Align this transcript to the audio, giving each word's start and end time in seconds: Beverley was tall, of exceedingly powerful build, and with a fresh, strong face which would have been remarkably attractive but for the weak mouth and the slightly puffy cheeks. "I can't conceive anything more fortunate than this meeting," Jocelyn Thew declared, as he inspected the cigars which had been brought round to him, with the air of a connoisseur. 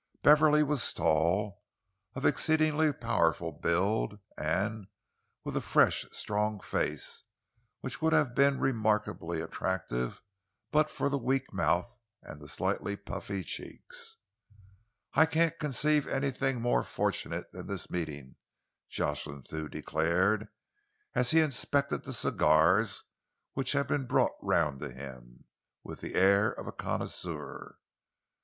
Beverley 0.23 0.63
was 0.63 0.95
tall, 0.95 1.61
of 2.15 2.25
exceedingly 2.25 2.91
powerful 2.91 3.51
build, 3.51 4.17
and 4.35 4.87
with 5.43 5.55
a 5.55 5.61
fresh, 5.61 6.07
strong 6.11 6.59
face 6.59 7.25
which 7.81 8.01
would 8.01 8.11
have 8.11 8.33
been 8.33 8.57
remarkably 8.59 9.41
attractive 9.41 10.23
but 10.71 10.89
for 10.89 11.07
the 11.07 11.19
weak 11.19 11.53
mouth 11.53 11.99
and 12.23 12.41
the 12.41 12.47
slightly 12.47 12.95
puffy 12.95 13.43
cheeks. 13.43 14.17
"I 15.13 15.27
can't 15.27 15.59
conceive 15.59 16.07
anything 16.07 16.59
more 16.61 16.81
fortunate 16.81 17.51
than 17.51 17.67
this 17.67 17.91
meeting," 17.91 18.37
Jocelyn 18.89 19.43
Thew 19.43 19.69
declared, 19.69 20.47
as 21.13 21.29
he 21.29 21.41
inspected 21.41 22.05
the 22.05 22.13
cigars 22.13 23.03
which 23.53 23.73
had 23.73 23.85
been 23.85 24.07
brought 24.07 24.31
round 24.41 24.79
to 24.79 24.89
him, 24.91 25.45
with 25.83 26.01
the 26.01 26.15
air 26.15 26.51
of 26.51 26.65
a 26.65 26.71
connoisseur. 26.71 27.77